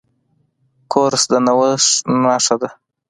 [0.91, 1.89] کورس د نوښت
[2.23, 2.69] نښه ده.